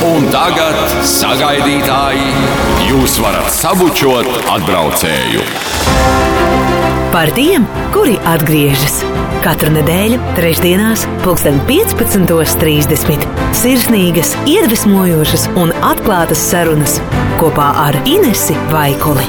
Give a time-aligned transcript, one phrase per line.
[0.00, 2.30] Un tagad, sagaidītāji,
[2.88, 5.42] jūs varat sabučot atbraucēju.
[7.12, 9.02] Par tiem, kuri atgriežas
[9.44, 13.28] katru nedēļu, trešdienās, pulksten 15.30.
[13.60, 16.96] Sirsnīgas, iedvesmojošas un atklātas sarunas
[17.40, 19.28] kopā ar Inesu Vaikuli.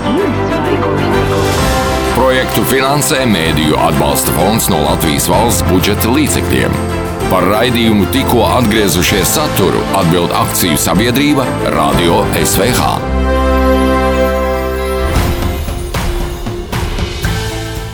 [2.16, 7.01] Projektu finansē Mēdīļu atbalsta fonds no Latvijas valsts budžeta līdzekļiem.
[7.32, 12.90] Par raidījumu tikko atgriezušies saturu atbild akciju sabiedrība Radio SVH.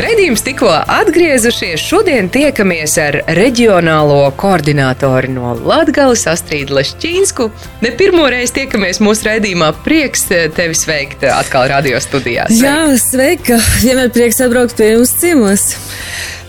[0.02, 1.84] Redījums tikko atgriezušies.
[1.86, 7.48] Šodien tiekamies ar reģionālo koordinātori no Latvijas, Astrīdu Lešķīnsku.
[7.86, 9.70] Ne pirmo reizi tiekamies mūsu raidījumā.
[9.86, 12.58] Prieks tevi sveikt atkal radio studijās.
[12.58, 13.62] Jā, sveika!
[13.84, 15.70] Vienmēr prieks atbraukt pie jums ciemos.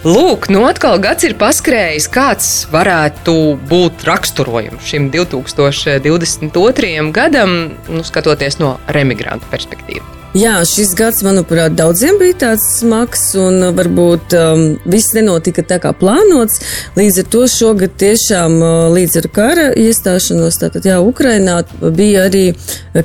[0.07, 2.05] Lūk, nu atkal gads ir paskrējis.
[2.15, 3.33] Kāds varētu
[3.67, 6.93] būt raksturojums šim 2022.
[7.17, 7.57] gadam,
[7.91, 10.18] nu, skatoties no remigrantu perspektīvas?
[10.37, 15.95] Jā, šis gads, manuprāt, daudziem bija tāds smags, un varbūt um, viss nenotika tā kā
[15.97, 16.61] plānots.
[16.99, 22.45] Līdz ar to šogad tiešām uh, līdz ar kara iestāšanos, tātad jā, Ukrainā bija arī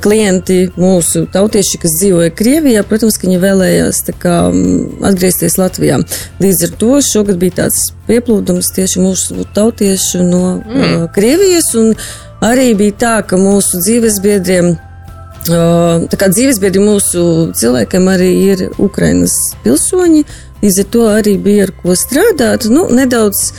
[0.04, 2.84] klienti mūsu tautieši, kas dzīvoja Krievijā.
[2.84, 4.62] Protams, ka viņi vēlējās kā um,
[5.08, 6.02] atgriezties Latvijā.
[6.44, 10.80] Līdz ar to šogad bija tāds pieplūdums tieši mūsu tautiešu no mm.
[10.84, 11.94] uh, Krievijas, un
[12.44, 14.74] arī bija tā, ka mūsu dzīvesbiedriem
[15.44, 20.22] Tā kā dzīvesbiedri mūsu cilvēkiem arī ir Ukrainas pilsoņi,
[20.62, 22.64] līdz ar to arī bija ar ko strādāt.
[22.72, 23.50] Nu, nedaudz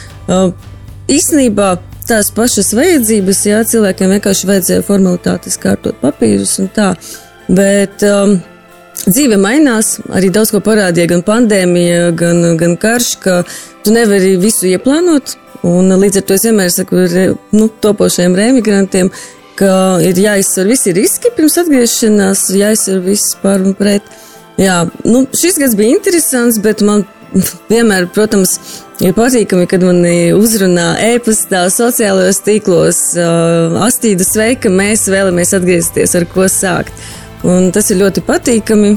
[1.11, 1.75] īstenībā
[2.09, 6.91] tās pašas vajadzības, jā, cilvēkiem vienkārši vajadzēja formalitātes kārtot papīrus un tā.
[7.45, 8.39] Bet um,
[9.05, 13.39] dzīve mainās, arī daudz ko parādīja gan pandēmija, gan, gan karš, ka
[13.85, 15.37] tu nevari visu ieplānot.
[15.65, 17.05] Un līdz ar to es vienmēr saku
[17.53, 19.09] nu, topošajiem remigrantiem,
[19.59, 24.07] ka ir jāizsver visi riski pirms atgriešanās, jāizsver viss par un pret.
[24.59, 27.03] Jā, nu, šis gads bija interesants, bet man
[27.71, 28.55] vienmēr, protams,
[29.03, 30.03] ir patīkami, kad man
[30.37, 36.95] uzrunā e-pastā, sociālajos tīklos, uh, astīda sveika, mēs vēlamies atgriezties, ar ko sākt.
[37.45, 38.95] Un tas ir ļoti patīkami.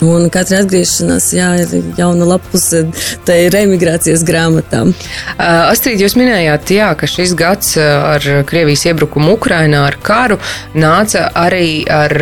[0.00, 2.86] Un katra atgriešanās, jā, ir jauna lapuse
[3.28, 4.94] tai reemigrācijas grāmatām.
[5.36, 10.38] Astrid, jūs minējāt, jā, ka šis gads ar Krievijas iebrukumu Ukrainā, ar karu,
[10.72, 12.16] nāca arī ar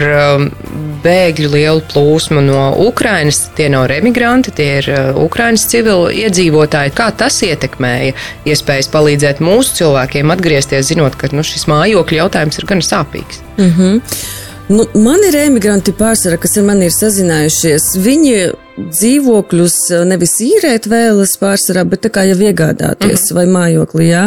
[1.05, 3.45] bēgļu lielu plūsmu no Ukrainas.
[3.57, 4.91] Tie nav remigranti, tie ir
[5.23, 6.95] Ukrainas civili iedzīvotāji.
[6.99, 8.17] Kā tas ietekmēja
[8.49, 13.43] iespējas palīdzēt mūsu cilvēkiem atgriezties, zinot, ka nu, šis mājokļu jautājums ir gan sāpīgs?
[13.59, 14.47] Mm -hmm.
[14.69, 17.87] Nu, man ir emigranti pārsvarā, kas ar mani ir sazinājušies.
[18.05, 18.35] Viņi
[18.79, 23.37] dzīvokļus eh, nevis īrēt vēlas pārsvarā, bet tā kā jau iegādāties mm -hmm.
[23.39, 24.25] vai mājoklī, jā.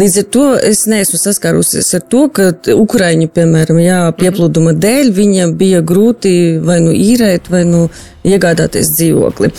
[0.00, 5.54] Līdz ar to es neesmu saskārusies ar to, ka Ukraiņu, piemēram, jā, pieplūduma dēļ viņam
[5.56, 7.88] bija grūti vai nu īrēt, vai nu
[8.24, 9.50] iegādāties dzīvokli.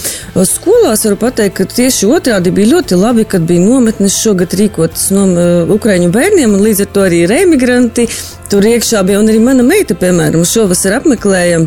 [0.47, 5.27] Skolās varu pateikt, ka tieši otrādi bija ļoti labi, kad bija nometnes šogad rīkotas no
[5.27, 8.07] uh, Ukraiņu bērniem, un līdz ar to arī remigranti
[8.49, 11.65] tur iekšā bija, un arī mana meita, piemēram, šovasar apmeklēja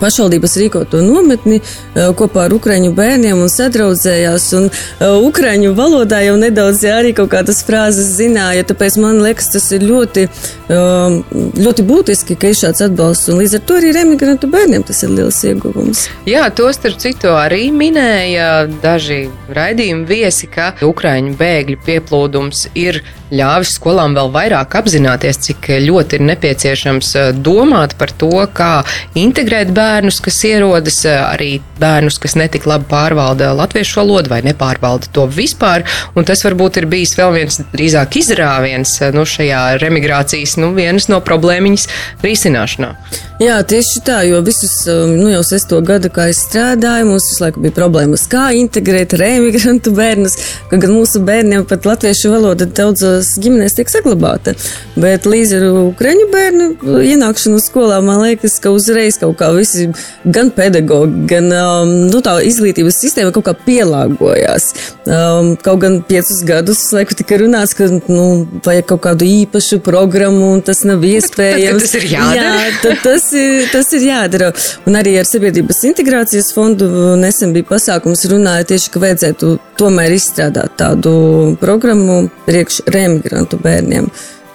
[0.00, 4.46] pašvaldības rīkoto nometni eh, kopā ar ukraiņu bērniem un sadraudzējās.
[4.58, 9.50] Un eh, ukraiņu valodā jau nedaudz jā, arī kaut kādas frāzes zināja, tāpēc man liekas,
[9.54, 10.26] tas ir ļoti,
[10.72, 11.18] um,
[11.60, 13.30] ļoti būtiski, ka ir šāds atbalsts.
[13.32, 16.06] Un līdz ar to arī remigrantu bērniem tas ir liels ieguvums.
[16.28, 19.24] Jā, to starp citu arī minēja daži
[19.54, 23.02] raidījumi viesi, ka ukraiņu bēgļu pieplūdums ir
[23.34, 28.72] ļāvis skolām vēl vairāk apzināties, cik ļoti ir nepieciešams eh, domāt par to, kā
[29.18, 31.50] integrēt bērnus, kas ierodas, eh, arī
[31.80, 35.84] bērnus, kas netik labi pārvalda latviešu valodu vai nepārvalda to vispār.
[36.14, 41.10] Un tas varbūt ir bijis vēl viens drīzāk izrāviens eh, nu, šajā remigrācijas nu, vienas
[41.12, 41.88] no problēmiņas
[42.24, 42.94] risināšanā.
[43.42, 47.64] Jā, tieši tā, jo visus, nu jau sesto gadu, kā es strādāju, mums visu laiku
[47.64, 50.36] bija problēmas, kā integrēt remigrantu bērnus,
[50.70, 54.54] ka gan mūsu bērniem pat latviešu valoda daudzos tās ģimenēs tiek saglabāta.
[55.00, 56.66] Bet līdz ar ukraiņu bērnu
[57.04, 59.88] ienākšanu skolā, man liekas, ka uzreiz kaut kā visi,
[60.24, 64.70] gan pedagogi, gan um, nu, tā izglītības sistēma kaut kā pielāgojās.
[65.04, 70.52] Um, kaut gan piecus gadus, laiku tika runāts, ka nu, vajag kaut kādu īpašu programmu
[70.54, 71.84] un tas nav iespējams.
[71.84, 72.44] Tad, tad tas ir jādara.
[72.44, 74.52] Jā, tad tas ir, tas ir jādara.
[74.88, 76.88] Un arī ar Sabiedrības integrācijas fondu
[77.20, 81.14] nesen bija pasākums runāja tieši, ka vajadzētu tomēr izstrādāt tādu
[81.60, 84.10] programmu priekš remigrantu bērniem.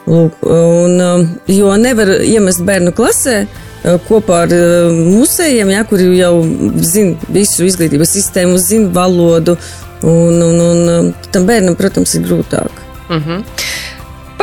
[0.09, 6.09] Lūk, un, um, jo nevar iemest bērnu klasē uh, kopā ar uh, musējiem, ja, kuri
[6.17, 6.33] jau
[6.81, 9.57] zina visu izglītības sistēmu, zina valodu,
[10.01, 12.83] un, un, un um, tam bērnam, protams, ir grūtāk.
[13.09, 13.43] Mm -hmm.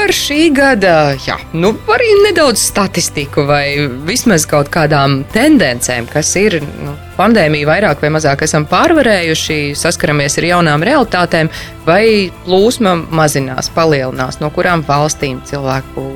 [0.07, 6.61] Par šī gada, jā, nu, arī nedaudz statistiku vai vismaz kaut kādām tendencēm, kas ir
[6.63, 11.51] nu, pandēmiju vairāk vai mazāk esam pārvarējuši, saskaramies ar jaunām realitātēm,
[11.89, 16.07] vai plūsma mazinās, palielinās, no kurām valstīm cilvēku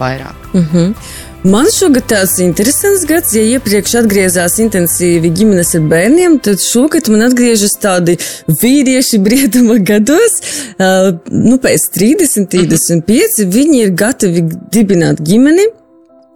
[0.00, 0.48] vairāk.
[0.52, 0.94] Mm -hmm.
[1.40, 7.24] Man šogad tāds interesants gads, ja iepriekš atgriezās intensīvi ģimenes ar bērniem, tad šogad man
[7.30, 8.18] atgriežas tādi
[8.60, 10.36] vīrieši brieduma gados,
[10.76, 14.44] uh, nu pēc 30, 35, viņi ir gatavi
[14.76, 15.64] dibināt ģimeni,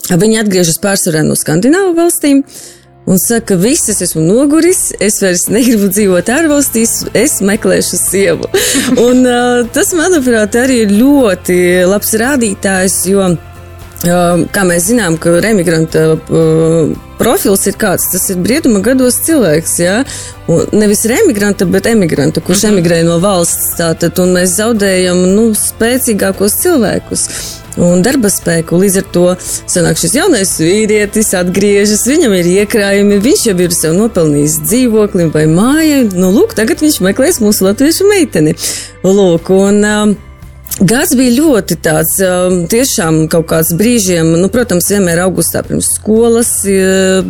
[0.09, 2.41] viņi atgriežas pārsvarā no Skandināvu valstīm.
[3.05, 8.49] Un saka, viss, es esmu noguris, es vairs negribu dzīvot ārvalstīs, es meklēšu sievu.
[9.07, 11.59] Un, uh, tas, manuprāt, arī ir ļoti
[11.93, 13.35] labs rādītājs, jo
[14.05, 16.05] Kā mēs zinām, ka emigranta
[17.17, 19.97] profils ir kāds, tas ir brieduma gados cilvēks, jā,
[20.51, 22.75] un nevis emigranta, bet emigranta, kurš mhm.
[22.75, 27.29] emigrē no valsts, tātad, un mēs zaudējam, nu, spēcīgākos cilvēkus.
[27.81, 33.49] Un darba spēku līdz ar to sanāk šis jaunais vīrietis, atgriežas, viņam ir iekrājumi, viņš
[33.49, 36.05] jau ir sev nopelnījis dzīvokli vai māju.
[36.15, 38.55] Nu, lūk, tagad viņš meklēs mūsu latviešu meiteni.
[39.03, 40.15] Lūk, un, uh,
[40.83, 46.51] Gads bija ļoti tāds, um, tiešām kaut kāds brīžiem, nu, protams, vienmēr augustā pirms skolas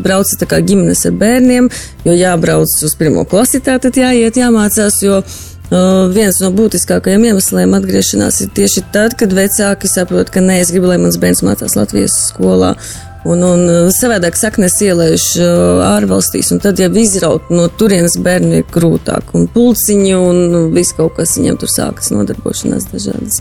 [0.01, 1.69] brauca tā kā ģimenes ar bērniem,
[2.09, 8.41] jo jābrauc uz pirmo klasi, tātad jāiet, jāmācās, jo uh, viens no būtiskākajiem iemesliem atgriešanās
[8.47, 12.17] ir tieši tad, kad vecāki saprot, ka nē, es gribu, lai mans bērns mācās Latvijas
[12.31, 12.79] skolā.
[13.25, 18.61] Un, un uh, savādāk saknes ielaiž uh, ārvalstīs, un tad jau izraut no turienes bērnu
[18.61, 19.33] ir grūtāk.
[19.39, 20.43] Un pulciņi un
[20.75, 23.41] viss kaut kas viņam tur sākas nodarbošanās dažādas.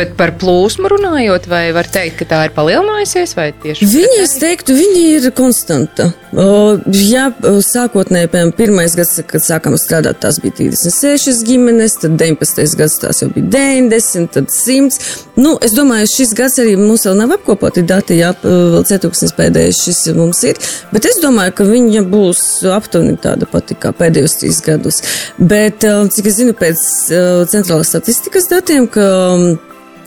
[0.00, 3.34] Bet par plūsmu runājot, vai var teikt, ka tā ir palielinājusies?
[3.36, 6.06] Viņa, es teiktu, viņa ir konstanta.
[6.32, 6.46] O,
[6.94, 7.26] jā,
[7.66, 12.64] sākotnēji, piemēram, pirmais gads, kad sākām strādāt, tās bija 36 ģimenes, tad 19.
[12.80, 15.12] gads tās jau bija 90, tad 100.
[15.36, 19.84] Nu, es domāju, šis gads arī mums vēl nav apkopoti dati, jā, vēl ceturksnis pēdējais
[19.84, 20.60] šis mums ir,
[20.94, 25.04] bet es domāju, ka viņa būs aptuveni tāda pati kā pēdējos trīs gadus.
[25.36, 26.86] Bet, cik es zinu, pēc
[27.52, 29.10] centrālās statistikas datiem, ka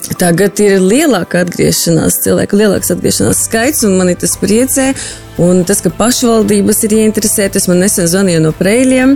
[0.04, 4.92] Tagad ir lielāka atgriešanās, cilvēku lielāks atgriešanās skaits, un mani tas priecē.
[5.42, 9.16] Un tas, ka pašvaldības ir ieinteresētas, man nesen zvanīja no Preļiem.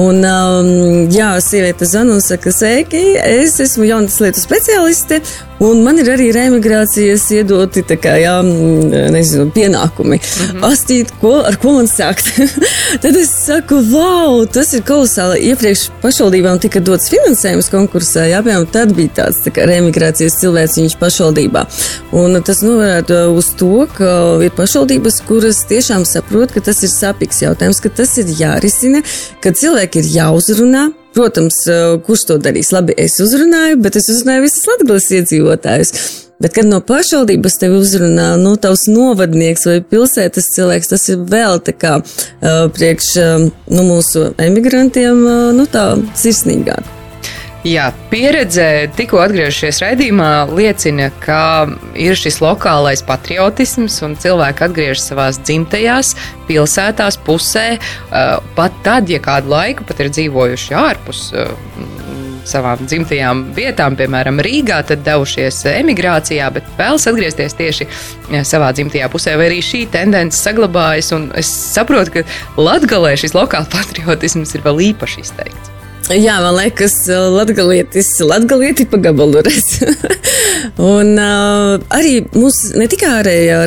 [0.00, 0.70] Un, um,
[1.12, 5.20] jā, sieviete zvanīja un saka, sveiki, es esmu jaunas lietu speciāliste,
[5.64, 10.18] un man ir arī reemigrācijas iedoti, kā, jā, mm, nezinu, pienākumi.
[10.18, 10.64] Mm -hmm.
[10.70, 12.30] Astīt, ko, ar ko man sākt?
[13.02, 15.40] Tad es saku, wow, tas ir kolosāli.
[15.50, 19.50] Iepriekš pašvaldībām tika dots finansējums konkursā, jā, piemēram, tad bija tāds tā
[20.40, 21.66] cilvēks viņš pašvaldībā.
[22.12, 27.42] Un tas novērētu uz to, ka ir pašvaldības, kuras tiešām saprotu, ka tas ir sapīgs
[27.42, 29.02] jautājums, ka tas ir jārisina,
[29.40, 30.88] ka cilvēki ir jāuzrunā.
[31.18, 32.68] Protams, eh, kurš to darīs?
[32.70, 35.90] Labi, es uzrunāju, bet es uzrunāju visas latgales iedzīvotājus.
[36.38, 41.58] Bet, kad no pašvaldības tevi uzrunā, nu, tavs novadnieks vai pilsētas cilvēks, tas ir vēl
[41.66, 45.88] tā kā uh, priekš uh, nu, mūsu emigrantiem, uh, nu, tā
[46.22, 46.97] sirsnīgāk.
[47.66, 51.66] Jā, pieredze tikko atgriežoties raidījumā liecina, ka
[51.98, 56.12] ir šis lokālais patriotisms un cilvēki atgriežas savās dzimtajās,
[56.46, 57.66] pilsētās, pusē.
[58.54, 61.24] Pat tad, ja kādu laiku pat ir dzīvojuši ārpus
[62.48, 67.88] savām dzimtajām vietām, piemēram, Rīgā, tad devušies emigrācijā, bet vēlas atgriezties tieši
[68.48, 71.10] savā dzimtajā pusē, vai arī šī tendence saglabājas.
[71.42, 75.77] Es saprotu, ka Latvijā šis lokāls patriotisms ir vēl īpaši izteikts.
[76.08, 76.94] Jā, man liekas,
[77.34, 79.66] latgalietis, latgalieti pa gabalu reiz.
[80.94, 83.58] un uh, arī mums ne tikai ārējā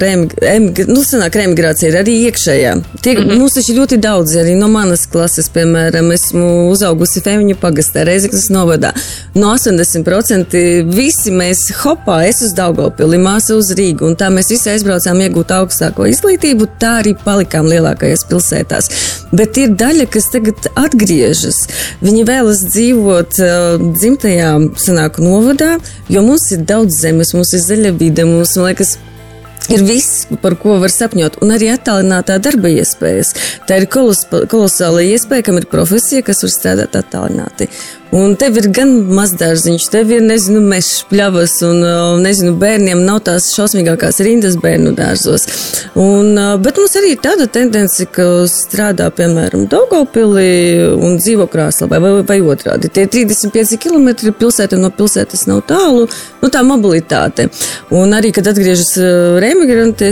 [0.90, 2.72] nu, sanāk remigrācija, ir arī iekšējā.
[3.02, 3.38] Tie, mm -hmm.
[3.42, 8.92] Mums taču ļoti daudz, arī no manas klases, piemēram, esmu uzaugusi Femiņu pagastā, Reizeknas novadā.
[9.36, 10.58] No 80%
[10.96, 15.52] visi mēs hopā, es uz Daugavpili, māsa uz Rīgu, un tā mēs visi aizbraucām iegūt
[15.52, 18.90] augstāko izglītību, tā arī palikām lielākajās pilsētās.
[19.32, 21.68] Bet ir daļa, kas tagad atgriežas.
[22.02, 24.52] Viņi vēlas dzīvot uh, dzimtajā
[24.82, 25.76] senāku novadā,
[26.12, 28.98] jo mums ir daudz zemes, mums ir zaļa vide, mums, man liekas,
[29.72, 33.34] ir viss, par ko var sapņot, un arī attālinātā darba iespējas.
[33.70, 37.70] Tā ir kolos, kolosāla iespēja, kam ir profesija, kas var strādāt attālināti.
[38.12, 41.84] Un tev ir gan mazdārziņš, tev ir, nezinu, mežs, pļavas, un,
[42.20, 45.48] nezinu, bērniem nav tās šausmīgākās rindas bērnu dārzos.
[45.96, 50.50] Un, bet mums arī ir tāda tendence, ka strādā, piemēram, Daugavpilī
[50.98, 52.92] un dzīvo krāslā, vai, vai, otrādi.
[52.92, 56.04] Tie 35 km pilsēta no pilsētas nav tālu,
[56.42, 57.48] nu tā mobilitāte.
[57.96, 58.92] Un arī, kad atgriežas
[59.44, 60.12] remigranti,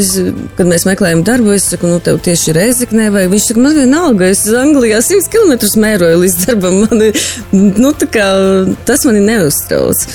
[0.56, 4.32] kad mēs meklējam darbu, es saku, nu tev tieši Rezeknē, vai viņš saka, man vienalga,
[4.32, 6.80] es Anglijā 100 km mēroju līdz darbam.
[6.90, 7.02] Man,
[7.82, 8.28] nu, nu, kā,
[8.88, 10.06] tas mani neuztrauc.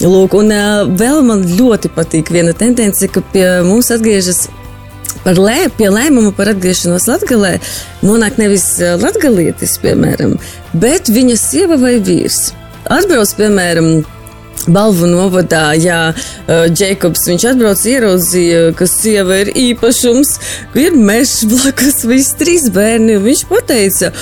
[0.00, 4.46] Lūk, un uh, vēl man ļoti patīk viena tendence, ka pie mums atgriežas
[5.24, 7.58] par lē, pie lēmumu par atgriešanos Latvijā
[8.06, 8.64] nonāk nevis
[9.02, 10.38] latgalietis, piemēram,
[10.72, 12.54] bet viņa sieva vai vīrs.
[12.88, 14.00] Atbrauc, piemēram,
[14.68, 16.10] Balvu novadā, jā,
[16.48, 20.34] Džekobs, viņš atbrauc ieraudzīja, ka sieva ir īpašums,
[20.74, 24.12] ka ir mežs blakus, visi trīs bērni, viņš pateica,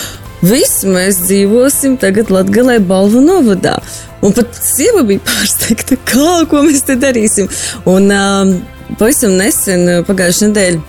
[0.42, 3.78] viss mēs dzīvosim tagad Latgalē Balvu novadā.
[4.22, 7.50] Un pat sieva bija pārsteigta, kā, ko mēs te darīsim.
[7.86, 8.54] Un um,
[8.98, 10.80] pavisam nesen, pagājušajā nedēļā,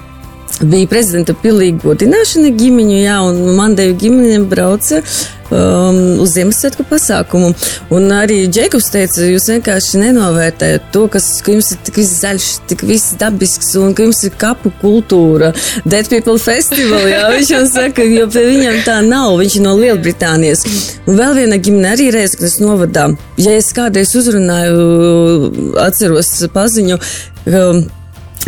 [0.70, 5.04] bija prezidenta pilīga godināšana ģimeņu, jā, un Mandeju ģimeņiem brauca
[5.52, 7.52] um, uz Ziemassvētku pasākumu.
[7.96, 12.50] Un arī Džekobs teica, jūs vienkārši nenovērtējat to, kas, ka jums ir tik viss zaļš,
[12.72, 15.52] tik viss dabisks, un ka jums ir kapu kultūra,
[15.86, 19.76] Dead People Festival, jā, viņš jau saka, jo pie viņam tā nav, viņš ir no
[19.80, 20.66] Lielbritānijas.
[21.10, 23.10] Un vēl viena ģimene arī reiz, kad es novadā,
[23.42, 27.00] ja es kādreiz uzrunāju, atceros paziņu,
[27.50, 27.88] um,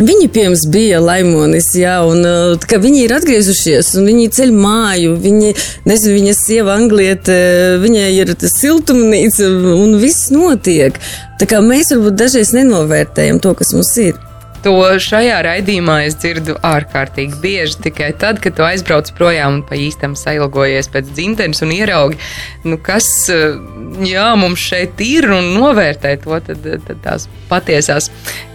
[0.02, 4.54] Viņi pie mums bija laimonis, jā, un uh, ka viņi ir atgriezušies, un viņi ceļ
[4.56, 5.52] māju, viņi,
[5.86, 7.36] nezinu, viņa sieva angliete,
[7.82, 10.98] viņai ir siltumnīca, un viss notiek.
[11.38, 14.18] Tā kā mēs varbūt dažreiz nenovērtējam to, kas mums ir.
[14.62, 17.80] To šajā raidījumā es dzirdu ārkārtīgi bieži.
[17.88, 22.18] Tikai tad, kad tu aizbrauc projām un pa īstam sailgojies pēc dzimtenes un ieraugi,
[22.68, 23.08] nu kas
[24.06, 28.08] jā, mums šeit ir un novērtē to, tad, tad tās patiesās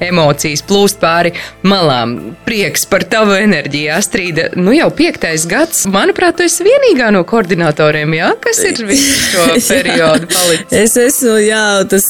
[0.04, 1.34] emocijas plūst pāri
[1.68, 2.16] malām.
[2.48, 4.48] Prieks par tavu enerģiju, Astrīda.
[4.58, 9.48] Nu jau piektais gads, manuprāt, tu esi vienīgā no koordinatoriem, jā, kas ir visu šo
[9.72, 10.78] periodu palicis.
[10.78, 12.08] Es esmu, jā, tas,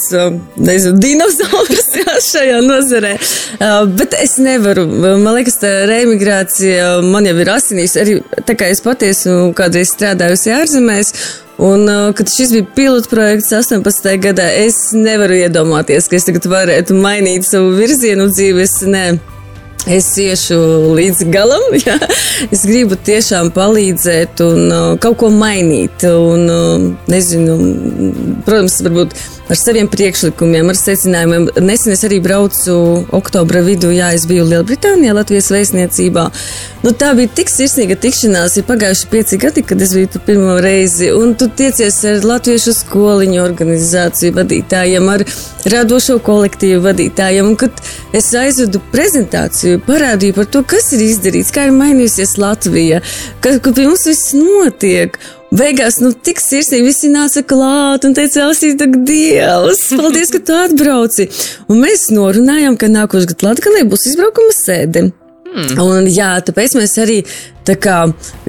[0.61, 3.15] nezinu, dinozaurs jā, šajā nozarē.
[3.95, 4.85] Bet es nevaru.
[5.21, 7.95] Man liekas, tā reimigrācija man jau ir asinīs.
[7.99, 11.13] Arī tā kā es patiesi kādreiz strādājusi ārzemēs.
[11.63, 14.11] Un, kad šis bija pilots projekts 18.
[14.21, 18.77] gadā, es nevaru iedomāties, ka es tagad varētu mainīt savu virzienu dzīves.
[18.93, 19.07] Nē.
[19.87, 20.57] Es iešu
[20.97, 21.95] līdz galam, ja
[22.51, 26.03] es gribu tiešām palīdzēt un uh, kaut ko mainīt.
[26.11, 27.55] Un, uh, nezinu,
[28.43, 29.15] protams, varbūt
[29.47, 31.47] ar saviem priekšlikumiem, ar secinājumiem.
[31.63, 32.75] Nesen es arī braucu
[33.15, 36.25] oktobra vidū, jā, es biju Lielbritānijā, Latvijas vēstniecībā.
[36.83, 40.57] Nu, tā bija tik sirsnīga tikšanās, ir pagājuši pieci gadi, kad es biju tur pirmo
[40.63, 45.25] reizi, un tu tiecies ar latviešu skoliņu organizāciju vadītājiem, ar
[45.73, 47.81] radošo kolektīvu vadītājiem, un kad
[48.15, 53.01] es aizvedu prezentāciju, parādīju par to, kas ir izdarīts, kā ir mainījusies Latvija,
[53.43, 55.19] ka, ka pie mums viss notiek.
[55.47, 60.57] Beigās, nu, tik sirsnīgi visi nāca klāt un teica, Elsī, tak Dievs, paldies, ka tu
[60.57, 61.29] atbrauci.
[61.71, 65.07] Un mēs norunājām, ka nākošais gads Latgalē būs izbraukuma sēde.
[65.47, 65.77] Hmm.
[65.85, 67.21] Un jā, tāpēc mēs arī
[67.67, 68.01] tā kā.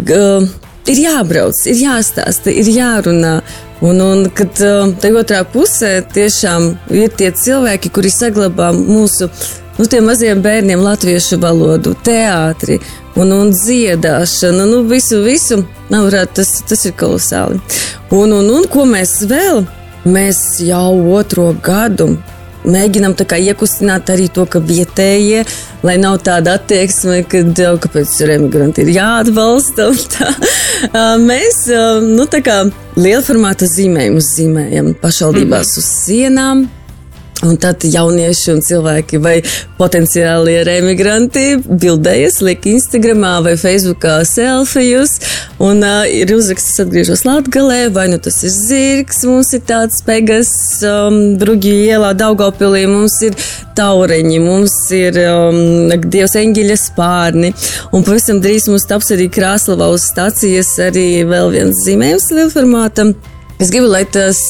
[0.03, 0.49] Uh,
[0.89, 3.39] ir jābrauc, ir jāstāsta, ir jārunā.
[3.81, 9.29] Un, un kad uh, tajā otrā pusē tiešām ir tie cilvēki, kuri saglabā mūsu
[9.79, 12.81] nu, maziem bērniem latviešu valodu, teātri
[13.15, 15.63] un, un dziedāšanu, nu, visu, visu.
[15.93, 17.61] Nav, tas, tas ir kolosāli.
[18.11, 19.63] Un, un, un ko mēs vēl?
[20.09, 22.17] Mēs jau otro gadu
[22.71, 25.45] mēģinām iekustināt arī to, ka vietējie,
[25.87, 27.43] lai nav tāda attieksme, ka
[27.83, 29.91] kāpēc remigranti ir jāatbalsta.
[31.29, 31.63] Mēs
[32.07, 32.27] nu,
[32.99, 36.69] liela formāta zīmējumus zīmējam pašvaldībās mm uz sienām.
[37.47, 39.37] Un tad jaunieši un cilvēki vai
[39.79, 45.13] potenciāli remigranti bildējas, liek Instagramā vai Facebookā selfijus
[45.63, 50.51] un uh, ir uzraksts atgriežos Latgalē, vai nu tas ir zirgs, mums ir tāds pegas
[50.83, 53.39] um, Bruģi ielā Daugavpilī, mums ir
[53.79, 57.53] taureņi, mums ir um, Dievs eņģeļa spārni,
[57.95, 63.15] un pavisam drīz mums taps arī Krāslavā uz stacijas arī vēl viens zīmējums lielformātam.
[63.63, 64.43] Es gribu, lai tas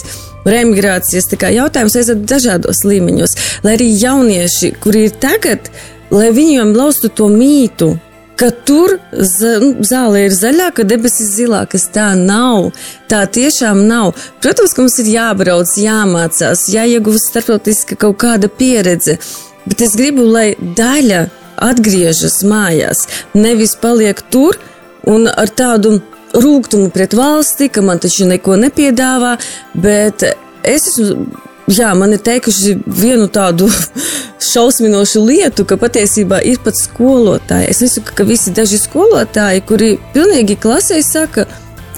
[0.51, 5.71] remigrācijas jautājums aiziet dažādos līmeņos, lai arī jaunieši, kuri ir tagad,
[6.11, 7.97] lai viņiem laustu to mītu,
[8.39, 11.89] ka tur nu, zāle ir zaļāka, debesis zilākas.
[11.95, 12.71] Tā nav.
[13.11, 14.15] Tā tiešām nav.
[14.43, 19.19] Protams, ka mums ir jābrauc, jāmācās, jāiegūst starptautiska kaut kāda pieredze,
[19.67, 21.27] bet es gribu, lai daļa
[21.69, 24.61] atgriežas mājās, nevis paliek tur
[25.09, 25.99] un ar tādu
[26.43, 29.37] rūkumu pret valsti, ka man taču neko nepiedāvā,
[29.75, 30.27] bet
[30.63, 31.45] es esmu.
[31.69, 33.67] Jā, man ir teikuši vienu tādu
[34.51, 37.69] šausminošu lietu, ka patiesībā ir pat skolotāji.
[37.69, 41.45] Es nesaku, ka visi daži skolotāji, kuri pilnīgi klasē saka,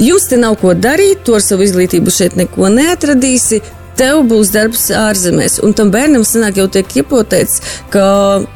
[0.02, 3.62] jums te nav ko darīt, to ar savu izglītību šeit neko neatradīsi,
[4.00, 5.59] tev būs darbs ārzemēs.
[5.64, 7.61] Un tam bērnam sanāk jau tiek iepotēts,
[7.92, 8.04] ka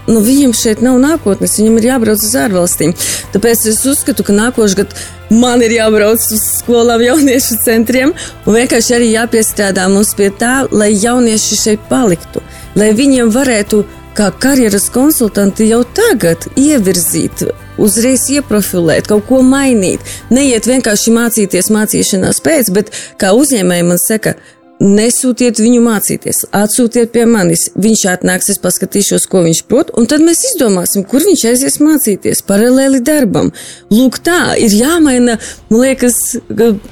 [0.09, 2.95] nu, viņam šeit nav nākotnes, viņam ir jābrauc uz ārvalstīm.
[3.35, 8.97] Tāpēc es uzskatu, ka nākošais gads man ir jābrauc uz skolām, jauniešu centriem, un vienkārši
[8.97, 12.43] arī jāpiestrādā mums pie tā, lai jaunieši šeit paliktu,
[12.79, 13.85] lai viņiem varētu
[14.15, 17.43] kā karjeras konsultanti jau tagad ievirzīt,
[17.83, 20.05] uzreiz ieprofilēt, kaut ko mainīt.
[20.31, 24.37] Neiet vienkārši mācīties mācīšanās pēc, bet kā uzņēmēji man saka,
[24.83, 27.69] Nesūtiet viņu mācīties, atsūtiet pie manis.
[27.79, 32.43] Viņš atnāks, es paskatīšos, ko viņš prot, un tad mēs izdomāsim, kur viņš aizies mācīties
[32.49, 33.53] paralēli darbam.
[33.95, 35.37] Lūk, tā ir jāmaina,
[35.71, 36.19] man liekas,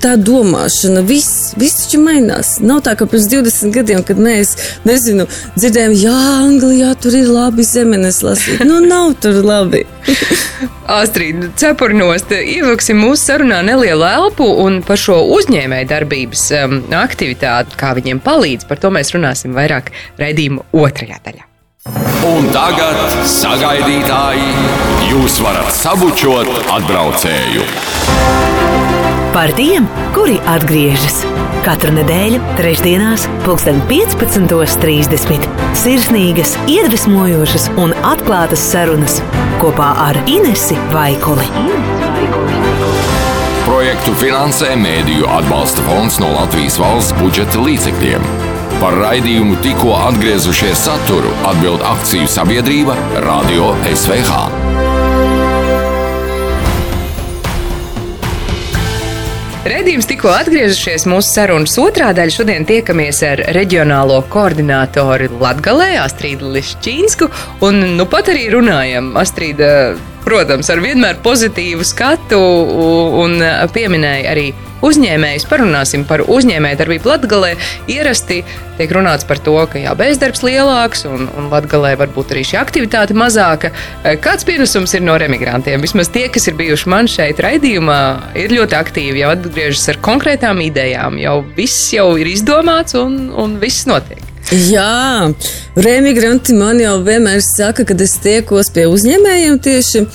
[0.03, 1.03] tā domāšana.
[1.09, 2.61] Viss, viss taču mainās.
[2.63, 4.55] Nav tā, ka pirms 20 gadiem, kad mēs,
[4.87, 5.27] nezinu,
[5.59, 8.63] dzirdējām, jā, Anglijā tur ir labi zemenes lasīt.
[8.63, 9.83] Nu, nav tur labi.
[10.93, 17.95] Astrid, cepurnost, ievilksim mūsu sarunā nelielu elpu un par šo uzņēmēju darbības um, aktivitāti, kā
[17.99, 18.69] viņiem palīdz.
[18.69, 21.49] Par to mēs runāsim vairāk raidījuma otrajā daļā.
[22.29, 24.53] Un tagad, sagaidītāji,
[25.11, 27.67] jūs varat sabučot atbraucēju.
[29.33, 31.25] Par tiem, kuri atgriežas
[31.63, 35.47] katru nedēļu, trešdienās, pulksten 15.30.
[35.79, 39.21] Sirsnīgas, iedvesmojošas un atklātas sarunas
[39.63, 41.47] kopā ar Inesu Vaikuli.
[43.63, 48.25] Projektu finansē Mēdīju atbalsta fonds no Latvijas valsts budžeta līdzekļiem.
[48.81, 54.43] Par raidījumu tikko atgriezušies saturu atbild akciju sabiedrība Radio SVH.
[59.63, 62.35] Redījums tikko atgriežušies mūsu sarunas otrā daļa.
[62.35, 67.31] Šodien tiekamies ar reģionālo koordinātoru Latgalē, Astrīdu Lišķīnsku,
[67.63, 69.15] un nu pat arī runājam.
[69.23, 69.69] Astrīda,
[70.33, 72.41] protams, ar vienmēr pozitīvu skatu
[73.21, 73.41] un
[73.75, 75.47] pieminēja arī uzņēmējus.
[75.51, 77.53] Parunāsim par uzņēmēju darbību Latvijā.
[77.93, 78.41] Ierasti
[78.79, 83.17] tiek runāts par to, ka jā, bezdarbs lielāks un, un Latvijā varbūt arī šī aktivitāte
[83.19, 83.75] mazāka.
[84.25, 85.85] Kāds pienesums ir no emigrantiem?
[85.85, 88.01] Vismaz tie, kas ir bijuši man šeit raidījumā,
[88.41, 91.21] ir ļoti aktīvi, jau atgriežas ar konkrētām idejām.
[91.23, 94.32] Jau viss jau ir izdomāts un, un viss notiek.
[94.53, 95.33] Jā,
[95.81, 100.07] remigranti man jau vienmēr saka, kad es tiekos pie uzņēmējiem tieši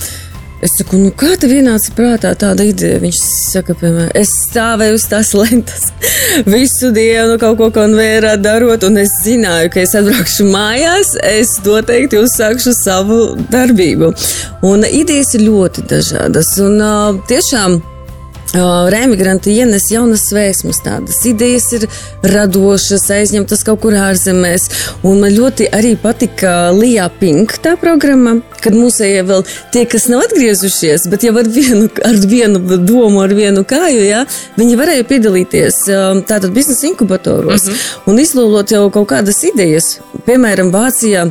[0.58, 2.98] Es saku, nu kā tev ienāca prātā tāda ideja?
[2.98, 3.18] Viņš
[3.52, 5.84] saka, piemēram, es stāvēju uz tās lentas
[6.54, 12.18] visu dienu kaut ko konvērā darot, un es zināju, ka es atbraukšu mājās, es noteikti
[12.18, 13.20] uzsākšu savu
[13.54, 14.10] darbību.
[14.66, 17.78] Un idejas ir ļoti dažādas, un uh, tiešām
[18.54, 21.82] Remigranti ienes jaunas svēsmas, tādas idejas ir
[22.24, 24.68] radošas, aizņemtas kaut kur ārzemēs.
[25.04, 30.24] Un man ļoti arī patika Lijā Pink tā programma, kad mūsējie vēl tie, kas nav
[30.24, 34.22] atgriezušies, bet jau ar vienu, ar vienu domu, ar vienu kāju, jā,
[34.56, 35.82] viņi varēja piedalīties
[36.30, 38.08] tātad biznesa inkubatoros mm -hmm.
[38.10, 39.98] un izlūlot jau kaut kādas idejas.
[40.24, 41.28] Piemēram, Vācijā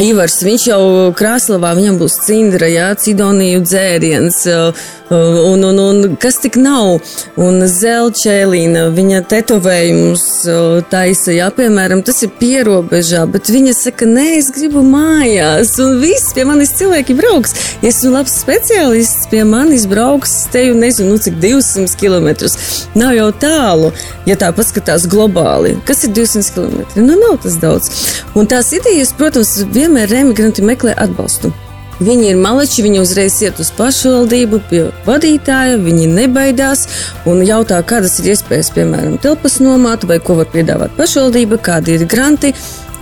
[0.00, 6.38] Ivars, viņš jau Krāslavā, viņam būs cindra, jā, cidoniju dzēriens, uh, un, un, un kas
[6.40, 7.02] tik nav,
[7.36, 14.24] un zelčēlīna, viņa tetovējumus uh, taisa, jā, piemēram, tas ir pierobežā, bet viņa saka, nē,
[14.38, 17.52] es gribu mājās, un viss pie manis cilvēki brauks.
[17.84, 22.48] Ja esmu labs speciālists, pie manis brauks, teju nezinu, nu, cik 200 km.
[22.96, 23.92] Nav jau tālu,
[24.24, 25.76] ja tā paskatās globāli.
[25.84, 26.80] Kas ir 200 km?
[27.04, 27.92] Nu, nav tas daudz.
[28.38, 31.52] Un tās idejas, protams, vienmēr emigranti meklē atbalstu.
[32.00, 36.86] Viņi ir maleči, viņi uzreiz iet uz pašvaldību pie vadītāja, viņi nebaidās
[37.28, 42.06] un jautā, kādas ir iespējas, piemēram, telpas nomāt vai ko var piedāvāt pašvaldība, kādi ir
[42.08, 42.54] granti.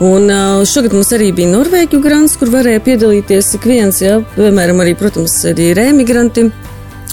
[0.02, 0.30] Un
[0.66, 5.36] šogad mums arī bija Norvēģu grants, kur varēja piedalīties ik viens, ja, piemēram, arī, protams,
[5.46, 6.48] arī remigranti,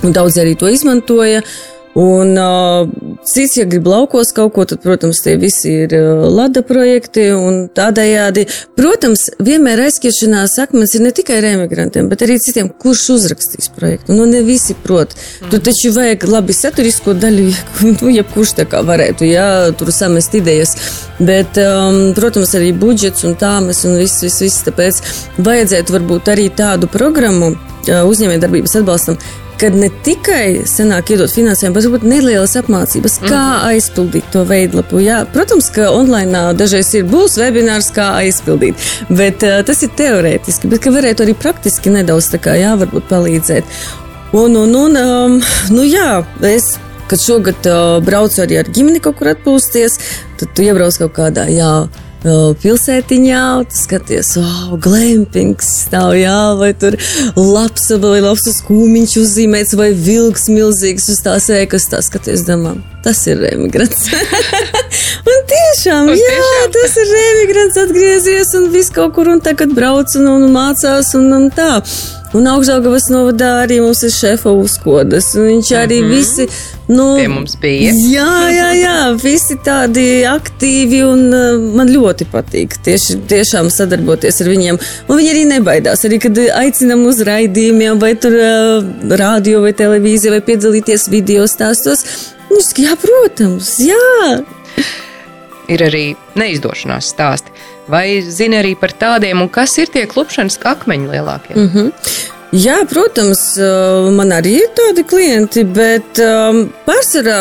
[0.05, 1.45] un daudzi arī to izmantoja.
[1.45, 2.89] Uh, Un uh,
[3.23, 7.69] cits, ja grib laukos kaut ko, tad, protams, tie visi ir uh, lada projekti un
[7.71, 8.43] tādējādi.
[8.75, 14.11] Protams, vienmēr aizskiešanās akmens ir ne tikai remigrantiem, bet arī citiem, kurš uzrakstīs projektu.
[14.17, 15.15] Nu, ne visi prot.
[15.15, 15.53] Mm.
[15.53, 17.47] Tur taču vajag labi saturisko daļu,
[17.93, 19.47] nu, jebkurš tā kā varētu, jā,
[19.79, 20.75] tur samest idejas.
[21.15, 24.67] Bet, um, protams, arī budžets un tāmes un viss, viss, viss.
[24.67, 24.99] Tāpēc
[25.47, 29.23] vajadzētu varbūt arī tādu programmu uh, uzņēmējdarbības atbalstam,
[29.59, 33.65] kad ne tikai senāk iedot finansējumu, bet varbūt nelielas apmācības, kā mm.
[33.71, 35.01] aizpildīt to veidlapu.
[35.03, 40.71] Jā, protams, ka online dažreiz ir būs webinārs, kā aizpildīt, bet uh, tas ir teorētiski,
[40.71, 43.77] bet ka varētu arī praktiski nedaudz tā kā jā, varbūt palīdzēt.
[44.35, 45.37] Un, un, un um,
[45.71, 46.75] nu jā, es
[47.09, 49.99] kad šogad uh, braucu arī ar ģimeni kaut kur atpūsties,
[50.39, 51.71] tad tu iebrauc kaut kādā, jā,
[52.63, 53.43] pilsētiņā,
[53.75, 56.97] skaties, wow, glampings stāv, jā, vai tur
[57.37, 62.75] labs vai labs kūmiņš uzzīmēts, vai vilks milzīgs uz tās ēkas, tā skaties domā.
[63.05, 64.07] Tas ir emigrants.
[65.29, 66.71] Un tiešām, Un jā, tiešām.
[66.73, 71.31] tas ir emigrants atgriezies un viss kaut kur un tagad brauc un, un mācās un,
[71.37, 71.79] un tā.
[72.35, 75.29] Un augšdaugavas novadā arī mums ir šefa uzkodas.
[75.37, 76.15] Viņš arī mm -hmm.
[76.15, 76.47] visi,
[76.87, 77.05] nu.
[77.15, 77.93] Pie mums bija.
[78.11, 84.51] Jā, jā, jā, visi tādi aktīvi un uh, man ļoti patīk tieši tiešām sadarboties ar
[84.51, 84.79] viņiem.
[85.07, 88.83] Un viņi arī nebaidās, arī kad aicinam uz raidījumiem vai tur uh,
[89.23, 92.03] rādio vai televīziju vai piedalīties video stāstos.
[92.49, 94.43] Saka, jā, protams, jā,
[95.71, 96.03] Ir arī
[96.37, 97.53] neizdošanās stāsti.
[97.89, 101.55] Vai zini arī par tādiem, un kas ir tie klupšanas akmeņi lielākie?
[101.55, 101.69] Mm.
[101.69, 101.91] Mhm.
[102.55, 107.39] Jā, protams, uh, man arī ir tādi klienti, bet um, pārsvarā.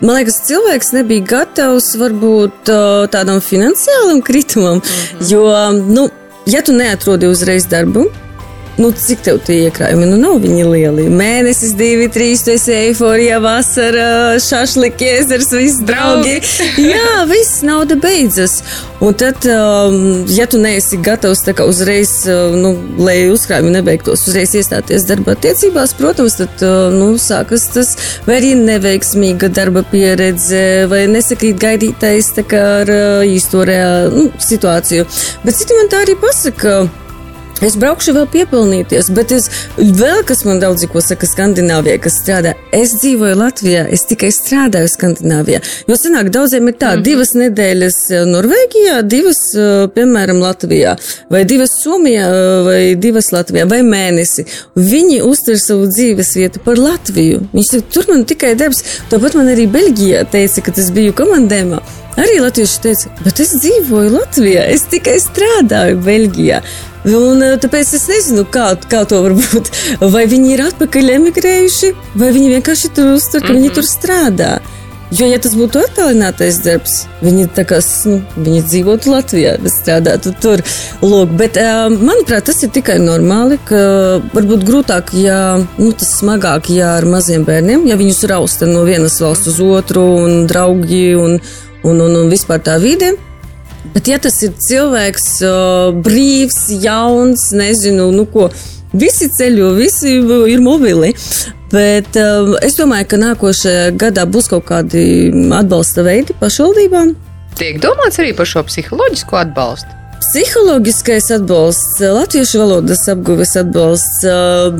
[0.00, 5.30] Man liekas, cilvēks nebija gatavs varbūt uh, tādam finansiālam kritumam, mm -hmm.
[5.32, 5.42] jo,
[5.92, 6.08] nu,
[6.46, 8.06] ja tu neatrodi uzreiz darbu,
[8.76, 11.06] nu, cik tev tie iekrājumi, nu, nav viņi lieli.
[11.12, 16.36] Mēnesis, divi, trīs, tu esi eiforijā, vasara, šašliki, ezers, viss draugi.
[16.92, 18.58] Jā, viss nauda beidzas.
[19.00, 24.26] Un tad, um, ja tu neesi gatavs tā kā uzreiz, uh, nu, lai uzkrājumi nebeigtos,
[24.28, 27.94] uzreiz iestāties darba attiecībās, protams, tad, uh, nu, sākas tas
[28.28, 34.28] vai arī neveiksmīga darba pieredze, vai nesakrīt gaidītais tā kā ar uh, īsto reālu nu,
[34.40, 35.08] situāciju.
[35.44, 36.78] Bet citi man tā arī pasaka.
[37.64, 39.46] Es braukšu vēl piepilnīties, bet es
[39.78, 42.52] vēl, kas man daudz ko saka, Skandināvijā, kas strādā.
[42.74, 45.62] Es dzīvoju Latvijā, es tikai strādāju Skandināvijā.
[45.88, 47.06] Jo senāk daudziem ir tā, mm -hmm.
[47.08, 50.96] divas nedēļas eh, Norvēģijā, divas, eh, piemēram, Latvijā,
[51.30, 54.44] vai divas Somijā, eh, vai divas Latvijā, vai mēnesi.
[54.76, 57.40] Viņi uztver savu dzīves vietu par Latviju.
[57.54, 58.82] Viņš saka, tur man tikai darbs.
[59.10, 61.80] Tāpat man arī Beļģijā teica, kad es biju komandējumā.
[62.16, 66.62] Arī latvieši teica, bet es dzīvoju Latvijā, es tikai strādāju Beļģijā.
[67.06, 69.70] Un, eh, tāpēc es nezinu, kā, kā to var būt.
[70.14, 73.62] Vai viņi ir atpakaļ emigrējuši, vai viņi vienkārši tur uztver, ka mm -hmm.
[73.62, 74.56] viņi tur strādā.
[75.14, 77.78] Jo, ja tas būtu attālinātais darbs, viņi, kā,
[78.10, 80.62] nu, viņi dzīvotu Latvijā, strādātu tur.
[81.00, 83.54] Lūk, bet, uh, manuprāt, tas ir tikai normāli,
[84.34, 89.20] varbūt grūtāk, ja nu, tas smagāk, ja ar maziem bērniem, ja viņus rausta no vienas
[89.20, 91.38] valsts uz otru, un draugi un,
[91.84, 93.14] un, un, un vispār tā vide.
[93.94, 95.28] Bet, ja tas ir cilvēks
[96.06, 98.48] brīvs, jauns, nezinu, nu ko,
[98.96, 100.18] visi ceļo, visi
[100.52, 101.12] ir mobili.
[101.72, 105.02] Bet uh, es domāju, ka nākošajā gadā būs kaut kādi
[105.56, 107.14] atbalsta veidi pašvaldībām.
[107.58, 109.96] Tiek domāts arī par šo psiholoģisko atbalstu.
[110.16, 114.24] Psiholoģiskais atbalsts, latviešu valodas apguves atbalsts,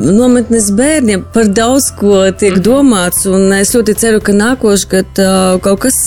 [0.01, 2.65] nometnes bērniem par daudz ko tiek -hmm.
[2.69, 3.27] domāts.
[3.61, 5.99] Es ļoti ceru, ka nākošais gads kaut kas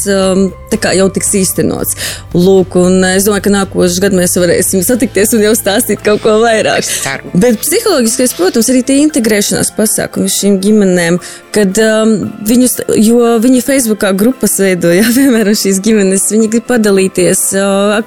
[0.79, 1.97] kā, jau tiks īstenots.
[2.35, 6.37] Lūk, un es domāju, ka nākošais gads mēs varēsim satikties un jau stāstīt kaut ko
[6.43, 6.87] vairāk.
[7.35, 11.21] Bet psiholoģiskais, protams, arī tie integrēšanās pasākumi šīm ģimenēm,
[11.55, 12.15] kad um,
[12.47, 17.47] viņus, jo viņi Facebookā grupas veidoja, piemēram, šīs ģimenes, viņi grib padalīties,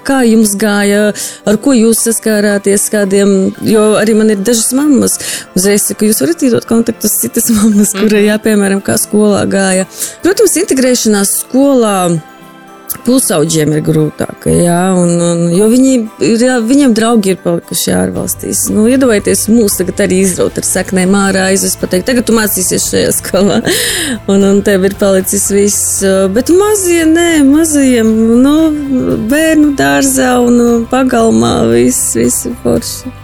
[0.07, 1.12] kā jums gāja
[1.49, 5.19] ar ko jūs saskārāties, kādiem, jo arī man ir dažas mammas.
[5.57, 9.87] Uzreiz saku, jūs varat iedot kontaktus citas mammas, kura, jā, piemēram, kā skolā gāja.
[10.25, 11.97] Protams, integrēšanās skolā.
[13.03, 15.93] Pusauģiem ir grūtāk, jā, un, un, jo viņi,
[16.39, 18.61] jā, viņiem draugi ir palikuši ārvalstīs.
[18.71, 23.15] Nu, iedomājieties, mūs tagad arī izraut ar saknēm ārā, aizvest pateikt, tagad tu mācīsies šajā
[23.17, 23.59] skolā,
[24.31, 25.97] un, un tev ir palicis viss.
[26.35, 28.13] Bet mazie, nē, mazajiem,
[28.45, 28.55] nu,
[29.31, 33.22] bērnu dārzā un pagalmā viss, viss ir forši.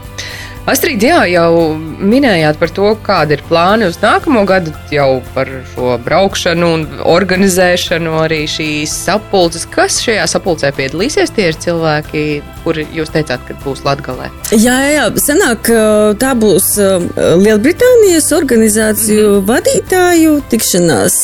[0.69, 5.95] Astrid, jā, jau minējāt par to, kāda ir plāni uz nākamo gadu, jau par šo
[6.05, 9.65] braukšanu un organizēšanu, arī šīs sapulces.
[9.73, 11.33] Kas šajā sapulcē piedalīsies?
[11.33, 12.23] Tie ir cilvēki,
[12.67, 14.29] kuri jūs teicāt, ka būs Latgalē.
[14.53, 15.09] Jā, jā, jā.
[15.25, 15.73] senāk
[16.21, 16.71] tā būs
[17.17, 21.21] Lielbritānijas organizāciju vadītāju tikšanās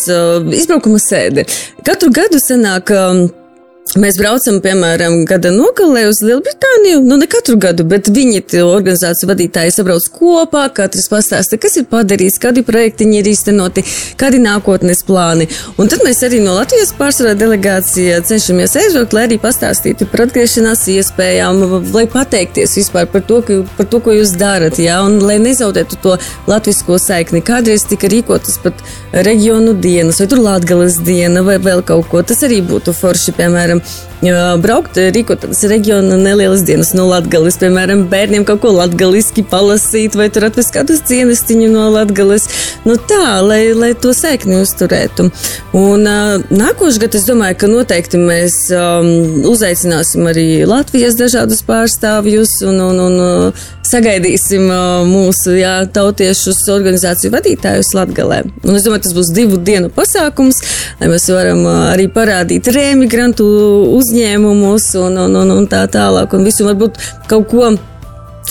[0.57, 1.45] izbraukuma sēde.
[1.85, 2.93] Katru gadu senāk.
[3.95, 6.97] Mēs braucam, piemēram, gada nogalē uz Lielbritāniju.
[7.07, 12.35] Nu, ne katru gadu, bet viņi, organizāciju vadītāji, sabrauc kopā, katrs pastāsta, kas ir padarīts,
[12.43, 13.85] kādi projektiņi ir īstenoti,
[14.19, 15.47] kādi nākotnes plāni.
[15.79, 20.83] Un tad mēs arī no Latvijas pārsvarā delegācija cenšamies aizbraukt, lai arī pastāstītu par atgriešanās
[20.97, 21.63] iespējām,
[21.95, 26.01] lai pateikties vispār par to, ka, par to ko jūs darat, jā, un lai nezaudētu
[26.03, 26.17] to
[26.51, 27.39] latvisko saikni.
[27.47, 28.83] Kādreiz tika rīkotas pat
[29.15, 32.27] reģionu dienas, vai tur Latgales diena, vai vēl kaut ko.
[32.27, 33.84] Tas arī būtu forši, piemēram,
[34.61, 40.29] braukt, rīkot tādas reģiona nelielas dienas no Latgales, piemēram, bērniem kaut ko latgaliski palasīt, vai
[40.33, 42.47] tur atvest kādu cienestiņu no Latgales.
[42.85, 45.29] Nu tā, lai, lai to saikni uzturētu.
[45.77, 52.61] Un uh, nākošais gads, es domāju, ka noteikti mēs um, uzaicināsim arī Latvijas dažādus pārstāvjus
[52.65, 54.67] un, un, un sagaidīsim
[55.09, 58.41] mūsu jā, tautiešus organizāciju vadītājus Latgalē.
[58.65, 60.61] Un es domāju, tas būs divu dienu pasākums,
[60.99, 63.47] lai mēs varam arī parādīt remigrantu
[63.97, 66.33] uzņēmumus un, un, un, un tā tālāk.
[66.35, 67.75] Un visu varbūt kaut ko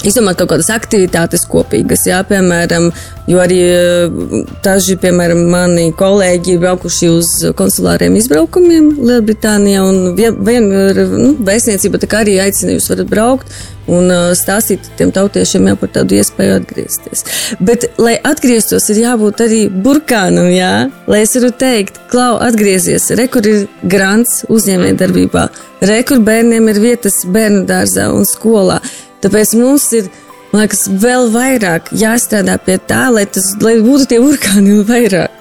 [0.03, 2.89] izdomāt kaut kādas aktivitātes kopīgas, jā, piemēram,
[3.31, 4.17] jo arī eh,
[4.65, 10.67] daži, piemēram, mani kolēģi ir braukuši uz konsulāriem izbraukumiem Lielbritānijā, un vien,
[11.15, 13.55] nu, vēstniecība tā kā arī aicina jūs varat braukt
[13.91, 17.25] un uh, stāstīt tiem tautiešiem jau par tādu iespēju atgriezties.
[17.61, 20.73] Bet, lai atgrieztos, ir jābūt arī burkānam, jā,
[21.11, 25.49] lai es varu teikt, klau, atgriezies, re, kur ir grants uzņēmējdarbībā,
[25.91, 28.81] re, kur bērniem ir vietas bērnu dārzā un skolā.
[29.25, 30.11] Tāpēc mums ir,
[30.53, 35.33] man liekas, vēl vairāk jāstrādā pie tā, lai, tas, lai būtu tie burkāni vairāk.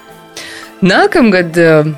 [0.84, 1.92] Nākamgad uh,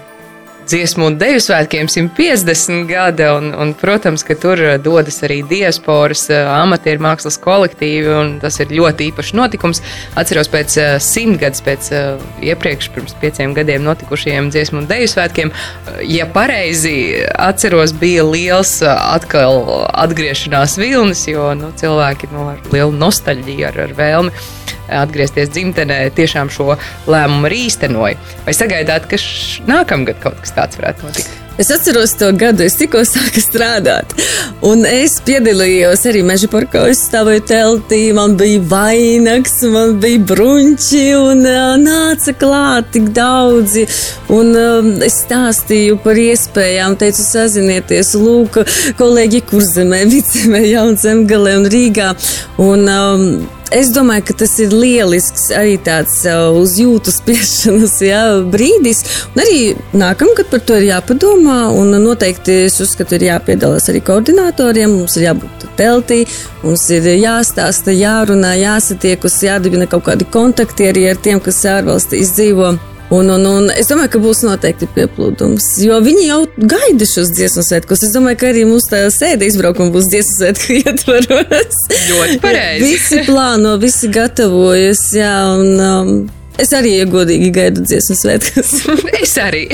[0.69, 6.25] dziesmu un deju svētkiem 150 gada, un, un, protams, ka tur uh, dodas arī diasporas
[6.31, 9.83] uh, amatieru mākslas kolektīvi, un tas ir ļoti īpašs notikums.
[10.19, 11.91] Atceros pēc uh, simtgadus, pēc
[12.45, 15.53] iepriekš, pirms pieciem gadiem notikušajiem dziesmu un deju svētkiem,
[16.09, 16.97] ja pareizi
[17.39, 23.97] atceros, bija liels atkal atgriešanās vilnis, jo nu, cilvēki nu, ar lielu nostalģiju, ar, ar
[23.97, 24.45] vēlmi
[24.91, 26.75] atgriezties dzimtenē, tiešām šo
[27.09, 28.19] lēmumu arī īstenoja.
[28.45, 29.19] Vai sagaidāt, ka
[29.69, 31.41] nākamgad kaut kas tāds varētu notikt?
[31.57, 34.11] Es atceros to gadu, es tikko sāku strādāt,
[34.67, 36.81] un es piedalījos arī meža parkā.
[36.91, 41.47] Es stāvēju teltī, man bija vainags, man bija brunči, un
[41.85, 43.85] nāca klāt tik daudzi.
[44.35, 48.59] Un uh, es stāstīju par iespējām, teicu, sazinieties, lūk,
[48.99, 52.11] kolēģi Kurzemē, Vicemē, Jaunzemgalē un Rīgā.
[52.67, 53.29] Un, um,
[53.73, 58.21] Es domāju, ka tas ir lielisks arī tāds uh, uz jūtu spiešanas jā,
[58.53, 59.01] brīdis.
[59.33, 59.59] Un arī
[59.97, 61.57] nākamgad par to ir jāpadomā.
[61.73, 64.93] Un noteikti es uzskatu, ir jāpiedalās arī koordinatoriem.
[64.99, 66.23] Mums ir jābūt teltī,
[66.63, 72.75] mums ir jāstāsta, jārunā, jāsatiekas, jādibina kaut kādi kontakti arī ar tiem, kas ārvalstīs dzīvo.
[73.13, 77.61] Un, un, un es domāju, ka būs noteikti pieplūdums, jo viņi jau gaida šos dziesmu
[77.67, 78.01] svētkus.
[78.07, 81.83] Es domāju, ka arī mūsu tā sēde izbraukuma būs dziesmu svētku ietvaros.
[82.09, 82.89] Ļoti pareizi.
[82.89, 86.17] visi plāno, visi gatavojas, jā, un um,
[86.61, 88.69] Es arī, godīgi gaidu dziesmu svētkus.
[89.23, 89.65] es arī.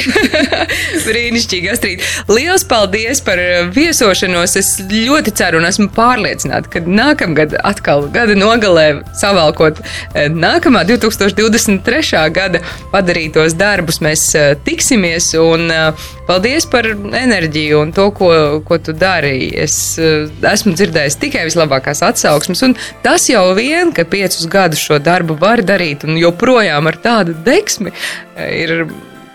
[1.07, 2.05] Brīnišķīgi, Astrid.
[2.31, 3.37] Lielas paldies par
[3.75, 4.55] viesošanos.
[4.57, 12.23] Es ļoti ceru un esmu pārliecināta, ka nākamgad atkal gada nogalē savalkot eh, nākamā 2023.
[12.33, 12.63] gada
[12.93, 15.29] padarītos darbus mēs eh, tiksimies.
[15.37, 18.31] Un eh, paldies par enerģiju un to, ko,
[18.65, 19.51] ko tu dari.
[19.53, 22.65] Es esmu dzirdējis tikai vislabākās atsauksmes.
[22.65, 26.99] Un tas jau vien, ka piecus gadus šo darbu var darīt un joprojām joprojām ar
[27.01, 28.85] tādu deksmi eh, ir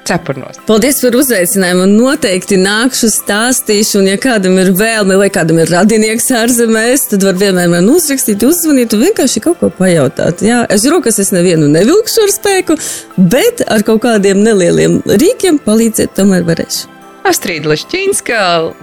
[0.07, 0.61] cepurnos.
[0.69, 1.87] Paldies par uzaicinājumu.
[1.91, 7.39] Noteikti nākšu, stāstīšu, un, ja kādam ir vēlme vai kādam ir radinieks ārzemēs, tad var
[7.41, 10.45] vienmēr man uzrakstīt, uzzvanīt un vienkārši kaut ko pajautāt.
[10.47, 12.79] Jā, es rokas es nevienu nevilkšu ar spēku,
[13.19, 16.93] bet ar kaut kādiem nelieliem rīkiem palīdzēt tomēr varēšu.
[17.27, 18.37] Astrīda Lešķīnska,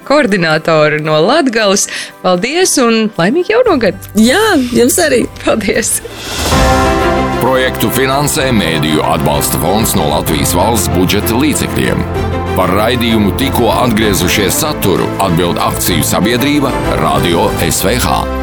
[0.03, 1.87] koordinātore no Latgales.
[2.25, 4.11] Paldies un laimīgi jauno gadu!
[4.19, 4.43] Jā,
[4.75, 5.23] jums arī!
[5.45, 6.01] Paldies!
[7.43, 12.05] Projektu finansē Mēdīju atbalsta fonds no Latvijas valsts budžeta līdzekļiem.
[12.55, 18.42] Par raidījumu tikko atgriezušies saturu atbild akciju sabiedrība Radio SVH.